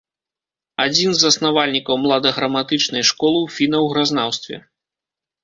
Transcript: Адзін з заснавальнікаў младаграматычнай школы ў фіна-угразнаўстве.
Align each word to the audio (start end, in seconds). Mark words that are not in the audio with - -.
Адзін 0.85 1.09
з 1.17 1.21
заснавальнікаў 1.25 1.95
младаграматычнай 2.05 3.03
школы 3.11 3.37
ў 3.45 3.57
фіна-угразнаўстве. 3.59 4.55